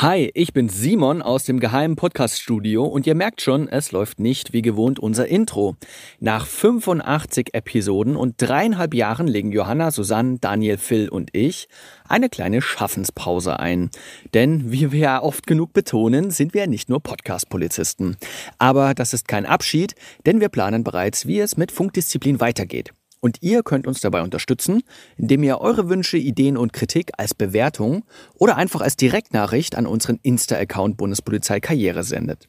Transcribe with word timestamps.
Hi, 0.00 0.30
ich 0.34 0.52
bin 0.52 0.68
Simon 0.68 1.22
aus 1.22 1.42
dem 1.42 1.58
geheimen 1.58 1.96
Podcast-Studio 1.96 2.84
und 2.84 3.04
ihr 3.08 3.16
merkt 3.16 3.42
schon, 3.42 3.66
es 3.66 3.90
läuft 3.90 4.20
nicht 4.20 4.52
wie 4.52 4.62
gewohnt 4.62 5.00
unser 5.00 5.26
Intro. 5.26 5.74
Nach 6.20 6.46
85 6.46 7.52
Episoden 7.52 8.14
und 8.14 8.36
dreieinhalb 8.38 8.94
Jahren 8.94 9.26
legen 9.26 9.50
Johanna, 9.50 9.90
Susanne, 9.90 10.38
Daniel, 10.40 10.78
Phil 10.78 11.08
und 11.08 11.30
ich 11.32 11.66
eine 12.08 12.28
kleine 12.28 12.62
Schaffenspause 12.62 13.58
ein. 13.58 13.90
Denn, 14.34 14.70
wie 14.70 14.92
wir 14.92 15.00
ja 15.00 15.20
oft 15.20 15.48
genug 15.48 15.72
betonen, 15.72 16.30
sind 16.30 16.54
wir 16.54 16.68
nicht 16.68 16.88
nur 16.88 17.02
Podcast-Polizisten. 17.02 18.18
Aber 18.56 18.94
das 18.94 19.12
ist 19.12 19.26
kein 19.26 19.46
Abschied, 19.46 19.96
denn 20.26 20.40
wir 20.40 20.48
planen 20.48 20.84
bereits, 20.84 21.26
wie 21.26 21.40
es 21.40 21.56
mit 21.56 21.72
Funkdisziplin 21.72 22.38
weitergeht. 22.38 22.92
Und 23.20 23.38
ihr 23.40 23.62
könnt 23.62 23.86
uns 23.86 24.00
dabei 24.00 24.22
unterstützen, 24.22 24.82
indem 25.16 25.42
ihr 25.42 25.60
eure 25.60 25.88
Wünsche, 25.88 26.18
Ideen 26.18 26.56
und 26.56 26.72
Kritik 26.72 27.10
als 27.16 27.34
Bewertung 27.34 28.04
oder 28.34 28.56
einfach 28.56 28.80
als 28.80 28.96
Direktnachricht 28.96 29.76
an 29.76 29.86
unseren 29.86 30.18
Insta-Account 30.22 30.96
Bundespolizei 30.96 31.60
Karriere 31.60 32.04
sendet. 32.04 32.48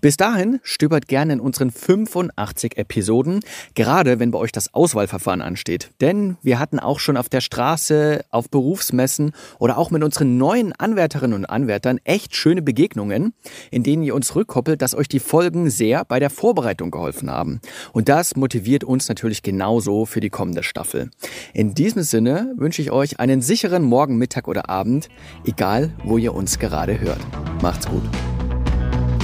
Bis 0.00 0.16
dahin 0.16 0.60
stöbert 0.62 1.08
gerne 1.08 1.34
in 1.34 1.40
unseren 1.40 1.70
85 1.70 2.76
Episoden, 2.76 3.40
gerade 3.74 4.18
wenn 4.18 4.30
bei 4.30 4.38
euch 4.38 4.52
das 4.52 4.74
Auswahlverfahren 4.74 5.40
ansteht. 5.40 5.90
Denn 6.00 6.36
wir 6.42 6.58
hatten 6.58 6.78
auch 6.78 7.00
schon 7.00 7.16
auf 7.16 7.28
der 7.28 7.40
Straße, 7.40 8.24
auf 8.30 8.50
Berufsmessen 8.50 9.32
oder 9.58 9.78
auch 9.78 9.90
mit 9.90 10.02
unseren 10.02 10.36
neuen 10.36 10.72
Anwärterinnen 10.72 11.36
und 11.36 11.46
Anwärtern 11.46 12.00
echt 12.04 12.36
schöne 12.36 12.62
Begegnungen, 12.62 13.32
in 13.70 13.82
denen 13.82 14.02
ihr 14.02 14.14
uns 14.14 14.34
rückkoppelt, 14.34 14.82
dass 14.82 14.94
euch 14.94 15.08
die 15.08 15.20
Folgen 15.20 15.70
sehr 15.70 16.04
bei 16.04 16.18
der 16.18 16.30
Vorbereitung 16.30 16.90
geholfen 16.90 17.30
haben. 17.30 17.60
Und 17.92 18.08
das 18.08 18.36
motiviert 18.36 18.84
uns 18.84 19.08
natürlich 19.08 19.42
genauso 19.42 20.06
für 20.06 20.20
die 20.20 20.30
kommende 20.30 20.62
Staffel. 20.62 21.10
In 21.52 21.74
diesem 21.74 22.02
Sinne 22.02 22.52
wünsche 22.56 22.82
ich 22.82 22.90
euch 22.90 23.20
einen 23.20 23.40
sicheren 23.40 23.82
Morgen, 23.82 24.16
Mittag 24.16 24.48
oder 24.48 24.68
Abend, 24.68 25.08
egal 25.44 25.92
wo 26.04 26.18
ihr 26.18 26.34
uns 26.34 26.58
gerade 26.58 27.00
hört. 27.00 27.20
Macht's 27.62 27.86
gut. 27.86 28.02